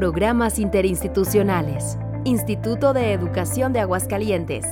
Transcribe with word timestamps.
Programas 0.00 0.58
interinstitucionales. 0.58 1.98
Instituto 2.24 2.94
de 2.94 3.12
Educación 3.12 3.74
de 3.74 3.80
Aguascalientes. 3.80 4.64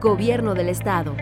Gobierno 0.00 0.54
del 0.54 0.70
Estado. 0.70 1.14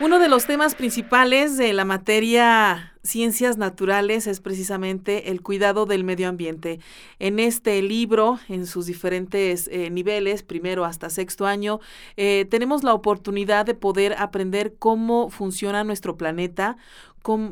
Uno 0.00 0.18
de 0.18 0.28
los 0.28 0.46
temas 0.46 0.74
principales 0.74 1.56
de 1.58 1.72
la 1.74 1.84
materia 1.84 2.92
ciencias 3.02 3.56
naturales 3.56 4.26
es 4.26 4.40
precisamente 4.40 5.30
el 5.30 5.42
cuidado 5.42 5.86
del 5.86 6.04
medio 6.04 6.28
ambiente. 6.28 6.78
En 7.18 7.40
este 7.40 7.82
libro, 7.82 8.38
en 8.48 8.66
sus 8.66 8.86
diferentes 8.86 9.68
eh, 9.68 9.90
niveles, 9.90 10.42
primero 10.42 10.84
hasta 10.84 11.10
sexto 11.10 11.46
año, 11.46 11.80
eh, 12.16 12.46
tenemos 12.48 12.84
la 12.84 12.94
oportunidad 12.94 13.66
de 13.66 13.74
poder 13.74 14.14
aprender 14.18 14.74
cómo 14.78 15.30
funciona 15.30 15.84
nuestro 15.84 16.16
planeta, 16.16 16.76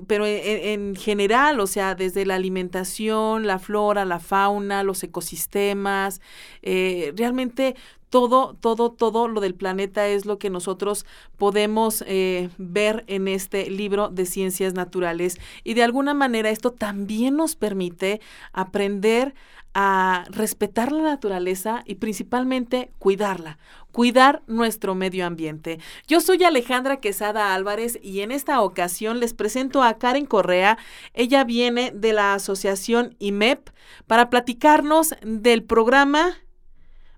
pero 0.07 0.25
en, 0.27 0.97
general, 0.97 1.61
o 1.61 1.67
sea, 1.67 1.95
desde 1.95 2.27
la 2.27 2.35
alimentación, 2.35 3.47
la 3.47 3.59
flora, 3.59 4.05
la 4.05 4.19
fauna, 4.19 4.83
los 4.83 5.03
ecosistemas, 5.03 6.21
eh, 6.63 7.13
realmente 7.17 7.77
todo, 8.11 8.55
todo, 8.61 8.91
todo 8.91 9.29
lo 9.29 9.41
del 9.41 9.55
planeta 9.55 10.09
es 10.09 10.27
lo 10.27 10.39
que 10.39 10.51
nosotros 10.51 11.07
podemos 11.39 12.05
eh, 12.07 12.51
ver 12.59 13.05
en 13.07 13.29
este 13.29 13.71
libro 13.71 14.09
de 14.09 14.27
ciencias 14.27 14.75
naturales. 14.75 15.39
Y 15.63 15.75
de 15.75 15.85
alguna 15.85 16.13
manera 16.13 16.51
esto 16.51 16.73
también 16.73 17.37
nos 17.37 17.55
permite 17.55 18.21
aprender 18.53 19.35
a 19.75 20.25
respetar 20.31 20.91
la 20.91 21.03
naturaleza 21.03 21.83
y 21.87 21.97
principalmente 21.97 22.91
cuidarla, 22.99 23.59
cuidar 23.93 24.43
nuestro 24.47 24.95
medio 24.95 25.27
ambiente. 25.27 25.79
Yo 26.09 26.21
soy 26.21 26.43
Alejandra 26.45 26.99
Quesada 26.99 27.55
Álvarez 27.55 27.99
y 28.03 28.21
en 28.21 28.33
esta 28.33 28.61
ocasión 28.63 29.21
les 29.21 29.35
presento 29.35 29.83
a 29.83 29.99
Karen 29.99 30.27
Correa. 30.27 30.79
Ella 31.15 31.45
viene 31.45 31.93
de 31.95 32.13
la 32.13 32.35
asociación 32.35 33.17
IMEP 33.19 33.71
para 34.07 34.31
platicarnos 34.31 35.15
del 35.23 35.63
programa 35.63 36.37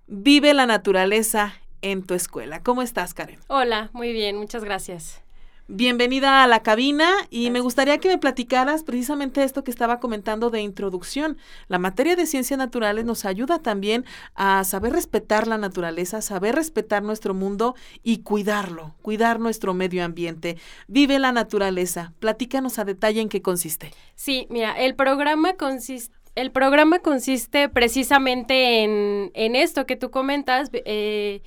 Vive 0.09 0.53
la 0.53 0.67
naturaleza 0.67 1.55
en 1.81 2.03
tu 2.03 2.13
escuela. 2.13 2.63
¿Cómo 2.63 2.83
estás, 2.83 3.15
Karen? 3.15 3.39
Hola, 3.49 3.89
muy 3.95 4.13
bien, 4.13 4.37
muchas 4.37 4.63
gracias. 4.63 5.23
Bienvenida 5.69 6.43
a 6.43 6.49
la 6.49 6.61
cabina 6.61 7.09
y 7.31 7.51
me 7.51 7.61
gustaría 7.61 7.99
que 7.99 8.09
me 8.09 8.19
platicaras 8.19 8.83
precisamente 8.83 9.45
esto 9.45 9.63
que 9.63 9.71
estaba 9.71 10.01
comentando 10.01 10.51
de 10.51 10.61
introducción. 10.61 11.39
La 11.69 11.79
materia 11.79 12.17
de 12.17 12.27
ciencias 12.27 12.59
naturales 12.59 13.05
nos 13.05 13.25
ayuda 13.25 13.61
también 13.61 14.05
a 14.35 14.65
saber 14.65 14.93
respetar 14.93 15.47
la 15.47 15.59
naturaleza, 15.59 16.21
saber 16.21 16.57
respetar 16.57 17.05
nuestro 17.05 17.33
mundo 17.33 17.77
y 18.03 18.19
cuidarlo, 18.19 18.97
cuidar 19.03 19.39
nuestro 19.39 19.73
medio 19.73 20.05
ambiente. 20.05 20.59
Vive 20.89 21.21
la 21.21 21.31
naturaleza. 21.31 22.13
Platícanos 22.19 22.81
a 22.81 22.85
detalle 22.85 23.21
en 23.21 23.29
qué 23.29 23.41
consiste. 23.41 23.93
Sí, 24.17 24.49
mira, 24.51 24.73
el 24.73 24.97
programa 24.97 25.55
consiste 25.55 26.13
el 26.35 26.51
programa 26.51 27.01
consiste 27.01 27.69
precisamente 27.69 28.83
en, 28.83 29.31
en 29.35 29.55
esto 29.55 29.85
que 29.85 29.97
tú 29.97 30.11
comentas, 30.11 30.71
eh, 30.73 31.43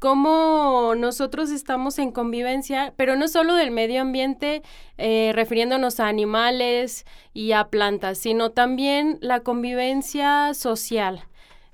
cómo 0.00 0.94
nosotros 0.96 1.50
estamos 1.50 1.98
en 2.00 2.10
convivencia, 2.10 2.92
pero 2.96 3.14
no 3.14 3.28
solo 3.28 3.54
del 3.54 3.70
medio 3.70 4.00
ambiente, 4.00 4.62
eh, 4.98 5.30
refiriéndonos 5.34 6.00
a 6.00 6.08
animales 6.08 7.04
y 7.32 7.52
a 7.52 7.68
plantas, 7.68 8.18
sino 8.18 8.50
también 8.50 9.18
la 9.20 9.40
convivencia 9.40 10.54
social. 10.54 11.22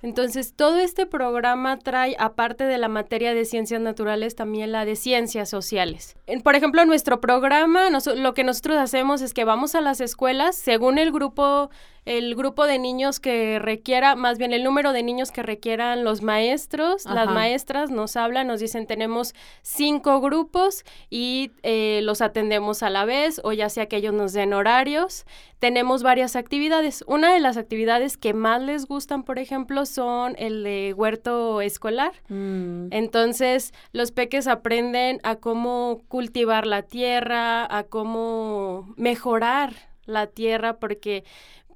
Entonces, 0.03 0.55
todo 0.55 0.79
este 0.79 1.07
programa 1.07 1.79
trae, 1.79 2.17
aparte 2.19 2.65
de 2.65 2.79
la 2.79 2.89
materia 2.89 3.33
de 3.33 3.45
ciencias 3.45 3.81
naturales, 3.81 4.35
también 4.37 4.71
la 4.71 4.85
de 4.85 4.95
ciencias 4.95 5.49
sociales. 5.49 6.17
por 6.45 6.55
ejemplo, 6.55 6.83
en 6.83 6.89
nuestro 6.89 7.21
programa, 7.21 7.89
lo 7.91 8.35
que 8.35 8.45
nosotros 8.45 8.77
hacemos 8.77 9.23
es 9.23 9.33
que 9.33 9.45
vamos 9.45 9.75
a 9.75 9.81
las 9.81 10.01
escuelas, 10.01 10.55
según 10.57 10.99
el 10.99 11.13
grupo 11.13 11.71
el 12.07 12.37
grupo 12.37 12.67
de 12.67 12.79
niños 12.79 13.19
que 13.19 13.59
requiera, 13.59 14.15
más 14.15 14.39
bien 14.39 14.53
el 14.53 14.63
número 14.63 14.93
de 14.93 15.03
niños 15.03 15.33
que 15.33 15.43
requieran 15.43 16.05
los 16.05 16.23
maestros, 16.23 17.05
las 17.05 17.29
maestras 17.29 17.91
nos 17.91 18.17
hablan, 18.17 18.47
nos 18.47 18.61
dicen 18.61 18.87
tenemos 18.87 19.35
cinco 19.63 20.21
grupos 20.21 20.85
y 21.11 21.51
eh, 21.65 22.01
los 22.05 22.23
atendemos 22.23 22.85
a 22.85 22.91
la 22.91 23.05
vez 23.05 23.41
o 23.43 23.53
ya 23.53 23.69
sea 23.69 23.87
que 23.87 23.97
ellos 23.97 24.15
nos 24.15 24.33
den 24.33 24.55
horarios. 24.55 25.27
Tenemos 25.59 26.05
varias 26.05 26.37
actividades. 26.37 27.03
Una 27.09 27.33
de 27.33 27.41
las 27.41 27.57
actividades 27.57 28.17
que 28.17 28.35
más 28.35 28.63
les 28.63 28.87
gustan, 28.87 29.25
por 29.25 29.41
ejemplo, 29.41 29.85
son 29.85 30.37
el 30.39 30.63
de 30.63 30.95
huerto 30.97 31.61
escolar. 31.61 32.13
Mm. 32.29 32.89
Entonces, 32.93 33.73
los 33.93 34.13
peques 34.13 34.47
aprenden 34.47 35.19
a 35.25 35.37
cómo 35.37 36.03
cultivar 36.07 36.67
la 36.69 36.83
tierra, 36.83 37.67
a 37.77 37.83
cómo 37.85 38.95
mejorar 38.97 39.73
la 40.05 40.29
tierra, 40.29 40.79
porque 40.79 41.25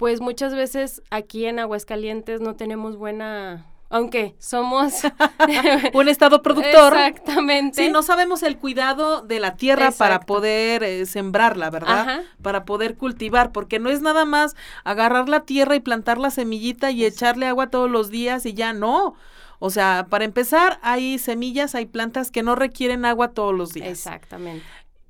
pues 0.00 0.22
muchas 0.22 0.55
veces 0.55 1.03
aquí 1.11 1.44
en 1.44 1.59
Aguascalientes 1.59 2.41
no 2.41 2.56
tenemos 2.56 2.97
buena 2.97 3.66
aunque 3.91 4.34
somos 4.38 4.94
un 5.93 6.09
estado 6.09 6.41
productor. 6.43 6.94
Exactamente. 6.94 7.84
Sí, 7.84 7.91
no 7.91 8.03
sabemos 8.03 8.43
el 8.43 8.56
cuidado 8.56 9.21
de 9.21 9.41
la 9.41 9.56
tierra 9.56 9.91
para 9.91 10.21
poder 10.21 10.84
eh, 10.84 11.05
sembrarla, 11.05 11.69
¿verdad? 11.69 12.22
Para 12.41 12.65
poder 12.65 12.97
cultivar, 12.97 13.53
porque 13.53 13.78
no 13.78 13.91
es 13.91 14.00
nada 14.00 14.25
más 14.25 14.56
agarrar 14.84 15.28
la 15.28 15.41
tierra 15.41 15.77
y 15.77 15.81
plantar 15.81 16.17
la 16.17 16.31
semillita 16.31 16.91
y 16.91 17.05
echarle 17.05 17.47
agua 17.47 17.69
todos 17.69 17.91
los 17.91 18.09
días 18.09 18.47
y 18.47 18.55
ya 18.55 18.72
no. 18.72 19.17
O 19.59 19.69
sea, 19.69 20.06
para 20.09 20.25
empezar, 20.25 20.81
hay 20.82 21.19
semillas, 21.19 21.75
hay 21.75 21.84
plantas 21.84 22.31
que 22.31 22.43
no 22.43 22.55
requieren 22.55 23.05
agua 23.05 23.32
todos 23.32 23.55
los 23.55 23.75
días. 23.75 23.88
Exactamente. 23.88 24.65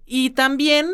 Y 0.05 0.31
también 0.31 0.91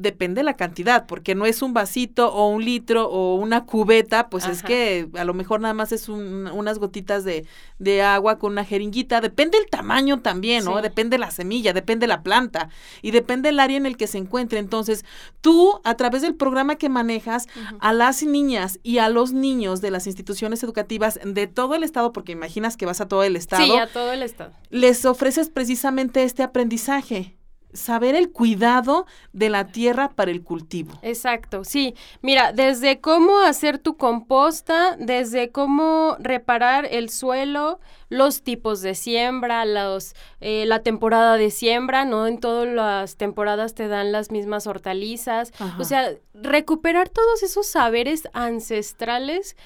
depende 0.00 0.42
la 0.42 0.54
cantidad, 0.54 1.06
porque 1.06 1.34
no 1.34 1.46
es 1.46 1.62
un 1.62 1.74
vasito 1.74 2.32
o 2.32 2.48
un 2.48 2.64
litro 2.64 3.08
o 3.08 3.34
una 3.34 3.66
cubeta, 3.66 4.28
pues 4.28 4.46
es 4.46 4.62
que 4.62 5.08
a 5.14 5.24
lo 5.24 5.34
mejor 5.34 5.60
nada 5.60 5.74
más 5.74 5.92
es 5.92 6.08
unas 6.08 6.78
gotitas 6.78 7.24
de, 7.24 7.46
de, 7.78 8.02
agua 8.02 8.38
con 8.38 8.52
una 8.52 8.64
jeringuita. 8.64 9.20
Depende 9.20 9.58
el 9.58 9.68
tamaño 9.68 10.20
también, 10.20 10.64
¿no? 10.64 10.80
Depende 10.80 11.18
la 11.18 11.30
semilla, 11.30 11.72
depende 11.72 12.06
la 12.06 12.22
planta 12.22 12.70
y 13.02 13.10
depende 13.10 13.50
el 13.50 13.60
área 13.60 13.76
en 13.76 13.86
el 13.86 13.96
que 13.96 14.06
se 14.06 14.18
encuentre. 14.18 14.58
Entonces, 14.58 15.04
tú, 15.40 15.80
a 15.84 15.94
través 15.94 16.22
del 16.22 16.34
programa 16.34 16.76
que 16.76 16.88
manejas, 16.88 17.46
a 17.80 17.92
las 17.92 18.22
niñas 18.22 18.80
y 18.82 18.98
a 18.98 19.08
los 19.08 19.32
niños 19.32 19.80
de 19.80 19.90
las 19.90 20.06
instituciones 20.06 20.62
educativas 20.62 21.20
de 21.22 21.46
todo 21.46 21.74
el 21.74 21.82
estado, 21.82 22.12
porque 22.12 22.32
imaginas 22.32 22.76
que 22.76 22.86
vas 22.86 23.00
a 23.00 23.08
todo 23.08 23.22
el 23.22 23.36
estado. 23.36 23.64
Sí, 23.64 23.76
a 23.76 23.86
todo 23.86 24.12
el 24.12 24.22
estado. 24.22 24.52
Les 24.70 25.04
ofreces 25.04 25.50
precisamente 25.50 26.22
este 26.22 26.42
aprendizaje 26.42 27.36
saber 27.72 28.14
el 28.14 28.30
cuidado 28.30 29.06
de 29.32 29.50
la 29.50 29.68
tierra 29.68 30.10
para 30.10 30.30
el 30.30 30.42
cultivo. 30.42 30.98
Exacto, 31.02 31.64
sí. 31.64 31.94
Mira, 32.22 32.52
desde 32.52 33.00
cómo 33.00 33.40
hacer 33.40 33.78
tu 33.78 33.96
composta, 33.96 34.96
desde 34.98 35.50
cómo 35.50 36.16
reparar 36.18 36.86
el 36.90 37.10
suelo, 37.10 37.80
los 38.08 38.42
tipos 38.42 38.82
de 38.82 38.94
siembra, 38.94 39.64
los, 39.64 40.14
eh, 40.40 40.64
la 40.66 40.82
temporada 40.82 41.36
de 41.36 41.50
siembra, 41.50 42.04
no 42.04 42.26
en 42.26 42.38
todas 42.38 42.68
las 42.68 43.16
temporadas 43.16 43.74
te 43.74 43.88
dan 43.88 44.12
las 44.12 44.30
mismas 44.30 44.66
hortalizas. 44.66 45.52
O 45.78 45.84
sea, 45.84 46.12
recuperar 46.34 47.08
todos 47.08 47.42
esos 47.42 47.66
saberes 47.66 48.28
ancestrales 48.32 49.56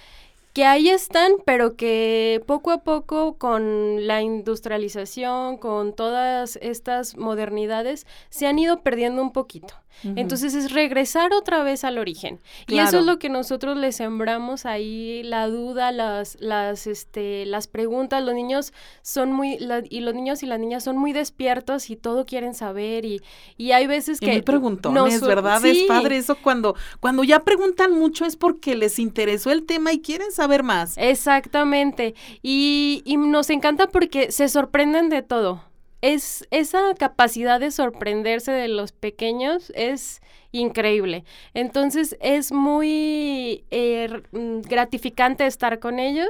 que 0.55 0.65
ahí 0.65 0.89
están, 0.89 1.33
pero 1.45 1.77
que 1.77 2.43
poco 2.47 2.71
a 2.71 2.85
poco 2.85 3.37
con 3.39 4.07
la 4.07 4.23
industrialización, 4.23 5.59
con 5.59 5.95
todas 5.95 6.57
estas 6.63 7.17
modernidades, 7.17 8.07
se 8.31 8.47
han 8.47 8.59
ido 8.61 8.81
perdiendo 8.83 9.21
un 9.21 9.33
poquito. 9.33 9.75
Entonces 10.03 10.55
es 10.55 10.73
regresar 10.73 11.33
otra 11.33 11.63
vez 11.63 11.85
al 11.85 11.99
origen. 11.99 12.41
Y 12.69 12.79
eso 12.79 12.99
es 12.99 13.05
lo 13.05 13.19
que 13.19 13.29
nosotros 13.29 13.77
le 13.77 13.93
sembramos 13.93 14.67
ahí, 14.67 15.23
la 15.23 15.49
duda, 15.49 15.93
las, 15.93 16.37
las, 16.41 16.87
este, 16.87 17.47
las 17.47 17.69
preguntas. 17.69 18.23
Los 18.23 18.35
niños 18.35 18.73
son 19.03 19.33
muy, 19.33 19.59
y 19.89 20.01
los 20.01 20.15
niños 20.15 20.43
y 20.43 20.47
las 20.47 20.59
niñas 20.59 20.85
son 20.85 20.97
muy 20.97 21.13
despiertos 21.13 21.91
y 21.91 21.97
todo 21.97 22.27
quieren 22.27 22.55
saber. 22.55 23.05
Y, 23.05 23.23
y 23.57 23.73
hay 23.73 23.87
veces 23.87 24.21
que... 24.21 24.27
Y 24.27 24.43
muy 24.91 25.11
es 25.11 25.21
¿verdad? 25.21 25.65
Es 25.65 25.85
padre 25.85 26.17
eso 26.17 26.37
cuando, 26.37 26.75
cuando 27.01 27.25
ya 27.25 27.41
preguntan 27.41 27.93
mucho 27.93 28.25
es 28.25 28.37
porque 28.37 28.75
les 28.75 28.99
interesó 28.99 29.51
el 29.51 29.65
tema 29.65 29.93
y 29.93 30.01
quieren 30.01 30.33
saber 30.33 30.63
más. 30.63 30.97
Exactamente. 30.99 32.15
Y, 32.43 33.03
y 33.05 33.17
nos 33.17 33.51
encanta 33.51 33.89
porque 33.89 34.31
se 34.33 34.49
sorprenden 34.49 35.09
de 35.09 35.23
todo 35.23 35.63
es 36.05 36.47
esa 36.51 36.93
capacidad 36.99 37.59
de 37.59 37.71
sorprenderse 37.71 38.53
de 38.53 38.69
los 38.69 38.93
pequeños 38.93 39.73
es 39.75 40.21
increíble. 40.53 41.25
Entonces 41.55 42.19
es 42.21 42.53
muy 42.53 43.65
eh, 43.71 44.23
mm, 44.33 44.61
gratificante 44.61 45.47
estar 45.47 45.79
con 45.79 45.99
ellos 45.99 46.29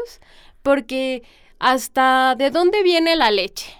porque 0.62 1.25
hasta 1.59 2.37
de 2.37 2.50
dónde 2.50 2.85
viene 2.85 3.17
la 3.17 3.32
leche. 3.32 3.75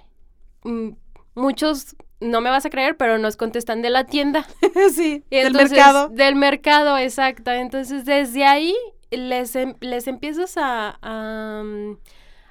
Mm, 0.65 0.95
muchos 1.37 1.95
no 2.19 2.41
me 2.41 2.51
vas 2.51 2.67
a 2.67 2.71
creer, 2.71 2.97
pero 2.97 3.19
nos 3.19 3.37
contestan 3.37 3.81
de 3.81 3.91
la 3.91 4.03
tienda. 4.03 4.45
sí, 4.93 5.23
del 5.31 5.53
mercado. 5.53 6.09
Del 6.09 6.35
mercado, 6.35 6.99
exacto. 6.99 7.53
Entonces, 7.53 8.05
desde 8.05 8.45
ahí 8.45 8.75
les, 9.13 9.55
em, 9.55 9.75
les 9.79 10.09
empiezas 10.09 10.57
a, 10.57 10.99
a, 11.03 11.63
mm, 11.63 11.99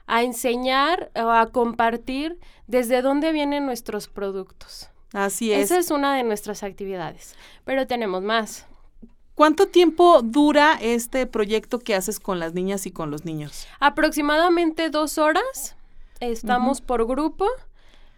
a 0.07 0.23
enseñar 0.23 1.11
o 1.15 1.29
a 1.29 1.47
compartir 1.47 2.39
desde 2.67 3.01
dónde 3.01 3.31
vienen 3.31 3.65
nuestros 3.65 4.07
productos. 4.07 4.89
Así 5.13 5.51
es. 5.51 5.65
Esa 5.65 5.79
es 5.79 5.91
una 5.91 6.15
de 6.15 6.23
nuestras 6.23 6.63
actividades, 6.63 7.35
pero 7.65 7.88
tenemos 7.88 8.21
más. 8.21 8.65
¿Cuánto 9.35 9.67
tiempo 9.67 10.21
dura 10.21 10.77
este 10.79 11.25
proyecto 11.25 11.79
que 11.79 11.95
haces 11.95 12.19
con 12.19 12.39
las 12.39 12.53
niñas 12.53 12.85
y 12.85 12.91
con 12.91 13.09
los 13.09 13.25
niños? 13.25 13.67
Aproximadamente 13.79 14.89
dos 14.89 15.17
horas. 15.17 15.75
Estamos 16.19 16.81
por 16.81 17.07
grupo. 17.07 17.47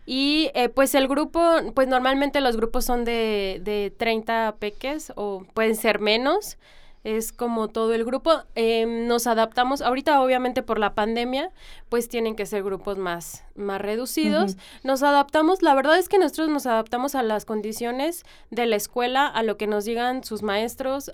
Y 0.05 0.51
eh, 0.53 0.69
pues 0.69 0.93
el 0.93 1.07
grupo, 1.07 1.41
pues 1.73 1.87
normalmente 1.87 2.39
los 2.39 2.57
grupos 2.57 2.85
son 2.85 3.05
de, 3.05 3.59
de 3.63 3.91
30 3.97 4.57
peques 4.59 5.11
o 5.15 5.45
pueden 5.53 5.75
ser 5.75 5.99
menos 5.99 6.57
es 7.05 7.31
como 7.31 7.67
todo 7.67 7.93
el 7.93 8.03
grupo. 8.03 8.43
Em, 8.55 9.07
nos 9.07 9.27
adaptamos, 9.27 9.81
ahorita 9.81 10.19
obviamente 10.21 10.63
por 10.63 10.79
la 10.79 10.95
pandemia, 10.95 11.51
pues 11.87 12.09
tienen 12.09 12.35
que 12.35 12.47
ser 12.47 12.63
grupos 12.63 12.97
más, 12.97 13.45
más 13.55 13.79
reducidos. 13.79 14.57
Nos 14.83 15.03
adaptamos, 15.03 15.61
la 15.61 15.75
verdad 15.75 15.99
es 15.99 16.09
que 16.09 16.17
nosotros 16.17 16.49
nos 16.49 16.65
adaptamos 16.65 17.13
a 17.13 17.21
las 17.21 17.45
condiciones 17.45 18.25
de 18.49 18.65
la 18.65 18.75
escuela, 18.75 19.27
a 19.27 19.43
lo 19.43 19.55
que 19.55 19.67
nos 19.67 19.85
digan 19.85 20.23
sus 20.23 20.41
maestros. 20.41 21.11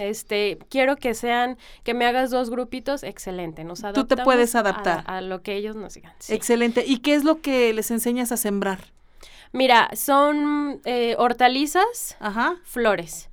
este, 0.00 0.58
quiero 0.70 0.96
que 0.96 1.12
sean, 1.12 1.58
que 1.84 1.92
me 1.92 2.06
hagas 2.06 2.30
dos 2.30 2.48
grupitos, 2.48 3.02
excelente. 3.02 3.64
Nos 3.64 3.84
adaptamos 3.84 4.08
Tú 4.08 4.16
te 4.16 4.22
puedes 4.24 4.54
adaptar. 4.54 5.04
A, 5.06 5.20
lo 5.20 5.42
que 5.42 5.56
ellos 5.56 5.76
nos 5.76 5.92
digan. 5.92 6.14
Excelente. 6.26 6.84
¿Y 6.86 7.00
qué 7.00 7.14
es 7.14 7.22
lo 7.22 7.42
que 7.42 7.74
les 7.74 7.90
enseñas 7.90 8.32
a 8.32 8.38
sembrar? 8.38 8.78
Mira, 9.52 9.90
son 9.94 10.80
eh, 10.86 11.16
hortalizas, 11.18 12.16
flores. 12.64 13.27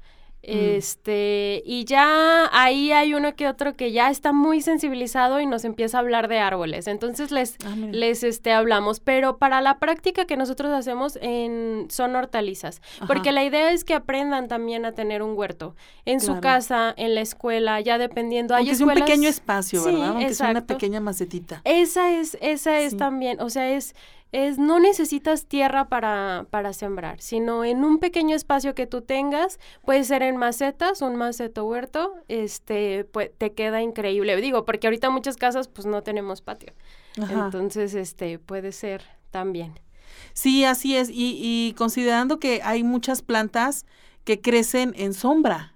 Mm. 0.48 0.76
Este, 0.78 1.64
y 1.66 1.86
ya 1.86 2.50
ahí 2.52 2.92
hay 2.92 3.14
uno 3.14 3.36
que 3.36 3.48
otro 3.48 3.76
que 3.76 3.92
ya 3.92 4.10
está 4.10 4.32
muy 4.32 4.62
sensibilizado 4.62 5.40
y 5.40 5.46
nos 5.46 5.66
empieza 5.66 5.98
a 5.98 6.02
hablar 6.02 6.28
de 6.28 6.40
árboles. 6.40 6.88
Entonces 6.88 7.32
les, 7.32 7.58
ah, 7.66 7.76
les 7.76 8.24
este, 8.24 8.52
hablamos. 8.52 9.00
Pero 9.00 9.38
para 9.38 9.62
la 9.62 9.80
práctica 9.80 10.26
que 10.26 10.38
nosotros 10.38 10.72
hacemos 10.72 11.18
en, 11.22 11.88
son 11.90 12.16
hortalizas. 12.16 12.82
Porque 13.08 13.32
la 13.32 13.44
idea 13.44 13.72
es 13.72 13.84
que 13.84 13.94
aprendan 13.94 14.48
también 14.48 14.86
a 14.86 14.92
tener 14.92 15.22
un 15.24 15.38
huerto. 15.38 15.76
En 16.06 16.20
su 16.20 16.40
casa, 16.40 16.94
en 16.98 17.16
la 17.16 17.22
escuela, 17.22 17.80
ya 17.82 17.98
dependiendo. 17.98 18.56
Aunque 18.56 18.72
es 18.72 18.82
un 18.82 18.94
pequeño 18.94 19.28
espacio, 19.30 19.84
¿verdad? 19.84 20.10
Aunque 20.10 20.34
sea 20.34 20.52
una 20.52 20.66
pequeña 20.66 21.00
macetita. 21.00 21.62
Esa 21.64 22.12
es, 22.12 22.38
esa 22.42 22.80
es 22.80 22.98
también, 22.98 23.42
o 23.42 23.50
sea, 23.50 23.72
es 23.72 23.96
es 24.32 24.58
no 24.58 24.80
necesitas 24.80 25.46
tierra 25.46 25.88
para, 25.88 26.46
para 26.50 26.74
sembrar, 26.74 27.22
sino 27.22 27.64
en 27.64 27.84
un 27.84 28.00
pequeño 28.00 28.36
espacio 28.36 28.76
que 28.76 28.86
tú 28.88 29.02
tengas, 29.02 29.60
puede 29.84 30.04
ser 30.04 30.24
en 30.24 30.38
macetas, 30.38 31.02
un 31.02 31.16
maceto 31.16 31.66
huerto, 31.66 32.16
este, 32.28 33.06
pues 33.06 33.32
te 33.38 33.54
queda 33.54 33.82
increíble. 33.82 34.36
Digo, 34.42 34.66
porque 34.66 34.88
ahorita 34.88 35.10
muchas 35.10 35.38
casas 35.38 35.68
pues 35.68 35.86
no 35.86 36.04
tenemos 36.04 36.42
patio. 36.42 36.74
Entonces, 37.16 37.94
este, 37.94 38.40
puede 38.40 38.74
ser 38.74 39.04
también. 39.32 39.80
Sí, 40.34 40.66
así 40.66 40.98
es. 40.98 41.10
Y, 41.10 41.40
y 41.42 41.74
considerando 41.78 42.40
que 42.40 42.62
hay 42.64 42.84
muchas 42.84 43.22
plantas 43.22 43.86
que 44.26 44.42
crecen 44.42 44.94
en 44.98 45.14
sombra. 45.14 45.75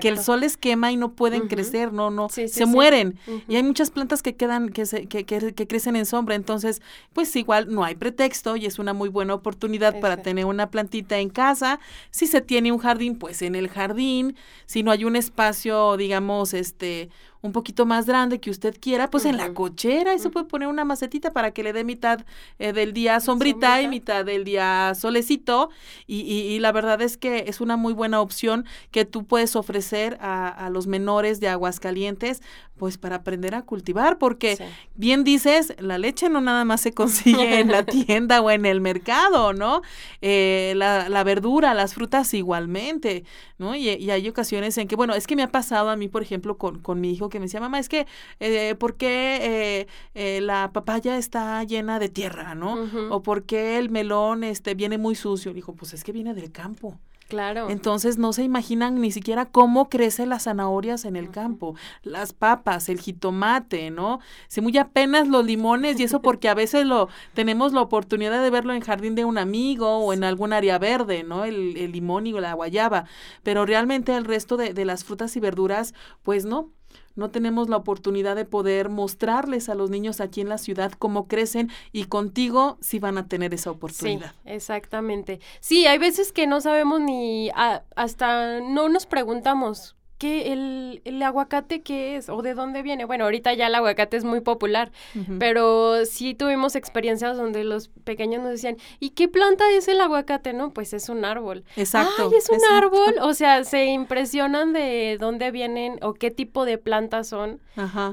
Que 0.00 0.08
el 0.08 0.18
sol 0.18 0.40
les 0.40 0.58
quema 0.58 0.92
y 0.92 0.96
no 0.96 1.12
pueden 1.12 1.48
crecer, 1.48 1.92
no, 1.92 2.10
no, 2.10 2.28
se 2.28 2.66
mueren. 2.66 3.18
Y 3.48 3.56
hay 3.56 3.62
muchas 3.62 3.90
plantas 3.90 4.22
que 4.22 4.34
quedan, 4.34 4.68
que, 4.68 4.84
se, 4.84 5.06
que, 5.06 5.24
que, 5.24 5.66
crecen 5.66 5.96
en 5.96 6.04
sombra. 6.04 6.34
Entonces, 6.34 6.82
pues 7.14 7.34
igual 7.34 7.72
no 7.72 7.82
hay 7.82 7.94
pretexto 7.94 8.56
y 8.56 8.66
es 8.66 8.78
una 8.78 8.92
muy 8.92 9.08
buena 9.08 9.32
oportunidad 9.32 10.00
para 10.00 10.18
tener 10.18 10.44
una 10.44 10.70
plantita 10.70 11.18
en 11.18 11.30
casa. 11.30 11.80
Si 12.10 12.26
se 12.26 12.42
tiene 12.42 12.72
un 12.72 12.78
jardín, 12.78 13.16
pues 13.16 13.40
en 13.40 13.54
el 13.54 13.68
jardín. 13.68 14.36
Si 14.66 14.82
no 14.82 14.90
hay 14.90 15.04
un 15.04 15.16
espacio, 15.16 15.96
digamos, 15.96 16.52
este, 16.52 17.08
un 17.44 17.52
poquito 17.52 17.84
más 17.84 18.06
grande 18.06 18.40
que 18.40 18.48
usted 18.48 18.74
quiera, 18.80 19.10
pues 19.10 19.26
en 19.26 19.36
la 19.36 19.52
cochera, 19.52 20.14
eso 20.14 20.30
puede 20.30 20.46
poner 20.46 20.66
una 20.66 20.86
macetita 20.86 21.30
para 21.30 21.50
que 21.50 21.62
le 21.62 21.74
dé 21.74 21.84
mitad 21.84 22.24
eh, 22.58 22.72
del 22.72 22.94
día 22.94 23.20
sombrita, 23.20 23.82
y 23.82 23.88
mitad 23.88 24.24
del 24.24 24.44
día 24.44 24.94
solecito. 24.94 25.68
Y, 26.06 26.22
y, 26.22 26.58
la 26.58 26.72
verdad 26.72 27.02
es 27.02 27.18
que 27.18 27.44
es 27.46 27.60
una 27.60 27.76
muy 27.76 27.92
buena 27.92 28.22
opción 28.22 28.64
que 28.90 29.04
tú 29.04 29.26
puedes 29.26 29.56
ofrecer 29.56 30.16
a, 30.22 30.48
a 30.48 30.70
los 30.70 30.86
menores 30.86 31.38
de 31.38 31.48
Aguascalientes 31.48 32.40
pues 32.76 32.98
para 32.98 33.16
aprender 33.16 33.54
a 33.54 33.62
cultivar, 33.62 34.18
porque 34.18 34.58
bien 34.96 35.22
dices, 35.22 35.74
la 35.78 35.96
leche 35.96 36.28
no 36.28 36.40
nada 36.40 36.64
más 36.64 36.80
se 36.80 36.92
consigue 36.92 37.60
en 37.60 37.70
la 37.70 37.84
tienda 37.86 38.40
o 38.40 38.50
en 38.50 38.66
el 38.66 38.80
mercado, 38.80 39.52
¿no? 39.52 39.82
Eh, 40.20 40.72
la, 40.76 41.08
la, 41.08 41.22
verdura, 41.22 41.72
las 41.72 41.94
frutas 41.94 42.34
igualmente, 42.34 43.24
¿no? 43.58 43.76
Y, 43.76 43.90
y, 43.90 44.10
hay 44.10 44.28
ocasiones 44.28 44.76
en 44.78 44.88
que, 44.88 44.96
bueno, 44.96 45.14
es 45.14 45.26
que 45.26 45.36
me 45.36 45.44
ha 45.44 45.52
pasado 45.52 45.88
a 45.88 45.96
mí, 45.96 46.08
por 46.08 46.22
ejemplo, 46.22 46.58
con, 46.58 46.80
con 46.80 47.00
mi 47.00 47.12
hijo 47.12 47.28
que 47.34 47.40
me 47.40 47.46
decía, 47.46 47.58
mamá, 47.58 47.80
es 47.80 47.88
que, 47.88 48.06
eh, 48.38 48.76
¿por 48.76 48.94
qué 48.94 49.38
eh, 49.42 49.86
eh, 50.14 50.40
la 50.40 50.70
papaya 50.72 51.18
está 51.18 51.64
llena 51.64 51.98
de 51.98 52.08
tierra, 52.08 52.54
¿no? 52.54 52.78
O 53.10 53.22
¿por 53.24 53.42
qué 53.42 53.76
el 53.76 53.90
melón 53.90 54.44
este, 54.44 54.74
viene 54.74 54.98
muy 54.98 55.16
sucio? 55.16 55.52
dijo, 55.52 55.74
pues 55.74 55.94
es 55.94 56.04
que 56.04 56.12
viene 56.12 56.32
del 56.32 56.52
campo. 56.52 56.96
Claro. 57.28 57.70
Entonces 57.70 58.18
no 58.18 58.32
se 58.32 58.44
imaginan 58.44 59.00
ni 59.00 59.10
siquiera 59.10 59.46
cómo 59.46 59.88
crecen 59.88 60.28
las 60.28 60.44
zanahorias 60.44 61.04
en 61.06 61.16
el 61.16 61.30
campo, 61.30 61.74
las 62.02 62.32
papas, 62.34 62.88
el 62.88 63.00
jitomate, 63.00 63.90
¿no? 63.90 64.20
Si 64.48 64.60
muy 64.60 64.76
apenas 64.76 65.26
los 65.26 65.44
limones 65.44 65.98
y 65.98 66.04
eso 66.04 66.20
porque 66.20 66.48
a 66.48 66.54
veces 66.54 66.84
lo 66.84 67.08
tenemos 67.32 67.72
la 67.72 67.80
oportunidad 67.80 68.42
de 68.42 68.50
verlo 68.50 68.74
en 68.74 68.82
jardín 68.82 69.14
de 69.14 69.24
un 69.24 69.38
amigo 69.38 69.98
o 69.98 70.12
en 70.12 70.22
algún 70.22 70.52
área 70.52 70.78
verde, 70.78 71.24
¿no? 71.24 71.44
El, 71.44 71.76
el 71.78 71.92
limón 71.92 72.26
y 72.26 72.32
la 72.32 72.52
guayaba, 72.52 73.06
pero 73.42 73.64
realmente 73.64 74.14
el 74.14 74.24
resto 74.26 74.56
de, 74.56 74.74
de 74.74 74.84
las 74.84 75.02
frutas 75.04 75.34
y 75.36 75.40
verduras, 75.40 75.94
pues 76.22 76.44
no 76.44 76.68
no 77.14 77.30
tenemos 77.30 77.68
la 77.68 77.76
oportunidad 77.76 78.36
de 78.36 78.44
poder 78.44 78.88
mostrarles 78.88 79.68
a 79.68 79.74
los 79.74 79.90
niños 79.90 80.20
aquí 80.20 80.40
en 80.40 80.48
la 80.48 80.58
ciudad 80.58 80.92
cómo 80.98 81.28
crecen 81.28 81.70
y 81.92 82.04
contigo 82.04 82.78
sí 82.80 82.98
van 82.98 83.18
a 83.18 83.28
tener 83.28 83.54
esa 83.54 83.70
oportunidad. 83.70 84.32
Sí, 84.32 84.36
exactamente. 84.46 85.40
Sí, 85.60 85.86
hay 85.86 85.98
veces 85.98 86.32
que 86.32 86.46
no 86.46 86.60
sabemos 86.60 87.00
ni 87.00 87.50
hasta 87.96 88.60
no 88.60 88.88
nos 88.88 89.06
preguntamos 89.06 89.96
¿qué, 90.24 90.52
el, 90.54 91.02
el, 91.04 91.22
aguacate 91.22 91.82
qué 91.82 92.16
es 92.16 92.30
o 92.30 92.40
de 92.40 92.54
dónde 92.54 92.82
viene? 92.82 93.04
Bueno, 93.04 93.24
ahorita 93.24 93.52
ya 93.52 93.66
el 93.66 93.74
aguacate 93.74 94.16
es 94.16 94.24
muy 94.24 94.40
popular, 94.40 94.90
pero 95.38 96.06
sí 96.06 96.34
tuvimos 96.34 96.76
experiencias 96.76 97.36
donde 97.36 97.62
los 97.62 97.88
pequeños 98.04 98.42
nos 98.42 98.52
decían, 98.52 98.78
¿y 99.00 99.10
qué 99.10 99.28
planta 99.28 99.70
es 99.72 99.86
el 99.86 100.00
aguacate? 100.00 100.54
No, 100.54 100.72
pues 100.72 100.94
es 100.94 101.10
un 101.10 101.26
árbol. 101.26 101.64
Exacto. 101.76 102.30
Ay, 102.30 102.38
es 102.38 102.48
un 102.48 102.60
árbol. 102.72 103.16
O 103.20 103.34
sea, 103.34 103.64
se 103.64 103.84
impresionan 103.84 104.72
de 104.72 105.18
dónde 105.20 105.50
vienen 105.50 105.98
o 106.00 106.14
qué 106.14 106.30
tipo 106.30 106.64
de 106.64 106.78
plantas 106.78 107.28
son 107.28 107.60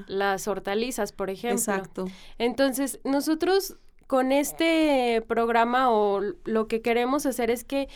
las 0.08 0.50
hortalizas, 0.50 1.13
por 1.13 1.30
ejemplo. 1.30 1.60
Exacto. 1.60 2.08
Entonces, 2.38 3.00
nosotros 3.06 3.78
con 4.08 4.34
este 4.34 5.24
programa 5.30 5.90
o 5.92 6.19
lo 6.44 6.68
que 6.68 6.81
queremos 6.81 7.25
hacer 7.25 7.50
es 7.50 7.63
que 7.63 7.88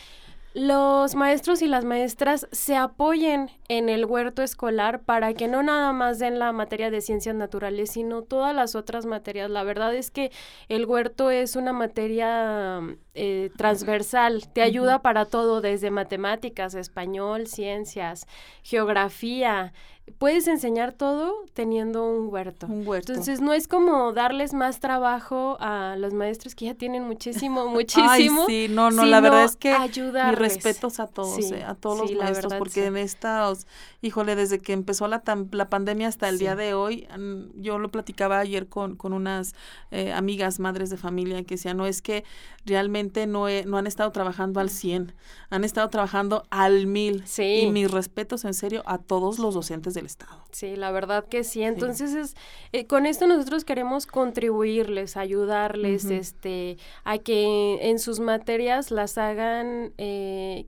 los 0.56 1.14
maestros 1.16 1.60
y 1.60 1.66
las 1.66 1.84
maestras 1.84 2.48
se 2.50 2.76
apoyen 2.76 3.50
en 3.68 3.90
el 3.90 4.06
huerto 4.06 4.42
escolar 4.42 5.02
para 5.02 5.34
que 5.34 5.48
no 5.48 5.62
nada 5.62 5.92
más 5.92 6.18
den 6.18 6.38
la 6.38 6.50
materia 6.52 6.90
de 6.90 7.02
ciencias 7.02 7.34
naturales, 7.34 7.90
sino 7.90 8.22
todas 8.22 8.54
las 8.54 8.74
otras 8.74 9.04
materias. 9.04 9.50
La 9.50 9.64
verdad 9.64 9.94
es 9.94 10.10
que 10.10 10.32
el 10.70 10.86
huerto 10.86 11.30
es 11.30 11.56
una 11.56 11.74
materia 11.74 12.80
eh, 13.12 13.50
transversal, 13.58 14.48
te 14.50 14.62
ayuda 14.62 15.02
para 15.02 15.26
todo, 15.26 15.60
desde 15.60 15.90
matemáticas, 15.90 16.74
español, 16.74 17.48
ciencias, 17.48 18.26
geografía, 18.62 19.74
puedes 20.18 20.46
enseñar 20.46 20.92
todo 20.92 21.34
teniendo 21.52 22.08
un 22.08 22.32
huerto. 22.32 22.66
Un 22.66 22.86
huerto. 22.86 23.12
Entonces 23.12 23.40
no 23.40 23.52
es 23.52 23.68
como 23.68 24.12
darles 24.12 24.54
más 24.54 24.80
trabajo 24.80 25.56
a 25.60 25.96
los 25.98 26.14
maestros 26.14 26.54
que 26.54 26.66
ya 26.66 26.74
tienen 26.74 27.02
muchísimo, 27.04 27.68
muchísimo. 27.68 28.44
Ay, 28.48 28.66
sí, 28.66 28.66
no, 28.72 28.90
no, 28.90 29.04
la 29.04 29.20
verdad 29.20 29.44
es 29.44 29.56
que 29.56 29.76
mis 29.78 30.38
respetos 30.38 31.00
a 31.00 31.06
todos, 31.06 31.50
eh, 31.50 31.64
a 31.64 31.74
todos 31.74 31.98
los 31.98 32.12
maestros, 32.12 32.54
porque 32.54 32.86
en 32.86 32.96
estos, 32.96 33.66
híjole, 34.00 34.36
desde 34.36 34.60
que 34.60 34.72
empezó 34.72 35.08
la, 35.08 35.22
la 35.50 35.68
pandemia 35.68 36.08
hasta 36.08 36.28
el 36.28 36.38
día 36.38 36.54
de 36.54 36.74
hoy, 36.74 37.06
yo 37.56 37.78
lo 37.78 37.90
platicaba 37.90 38.38
ayer 38.38 38.68
con, 38.68 38.96
con 38.96 39.12
unas 39.12 39.54
eh, 39.90 40.12
amigas, 40.12 40.60
madres 40.60 40.90
de 40.90 40.96
familia, 40.96 41.42
que 41.44 41.56
decían, 41.56 41.76
no, 41.76 41.86
es 41.86 42.00
que 42.00 42.24
realmente 42.64 43.26
no, 43.26 43.46
no 43.66 43.78
han 43.78 43.86
estado 43.86 44.10
trabajando 44.12 44.60
al 44.60 44.70
100, 44.70 45.14
han 45.50 45.64
estado 45.64 45.88
trabajando 45.90 46.44
al 46.50 46.86
mil. 46.86 47.22
Sí. 47.26 47.60
Y 47.62 47.70
mis 47.70 47.90
respetos, 47.90 48.44
en 48.44 48.54
serio, 48.54 48.82
a 48.86 48.98
todos 48.98 49.38
los 49.38 49.54
docentes 49.54 49.95
del 49.96 50.06
Estado. 50.06 50.44
Sí, 50.52 50.76
la 50.76 50.92
verdad 50.92 51.26
que 51.26 51.42
sí. 51.42 51.64
Entonces, 51.64 52.14
Es, 52.14 52.36
eh, 52.72 52.86
con 52.86 53.04
esto 53.04 53.26
nosotros 53.26 53.64
queremos 53.64 54.06
contribuirles, 54.06 55.16
ayudarles 55.16 56.04
este, 56.04 56.78
a 57.02 57.18
que 57.18 57.90
en 57.90 57.98
sus 57.98 58.20
materias 58.20 58.92
las 58.92 59.18
hagan... 59.18 59.92
Eh, 59.98 60.66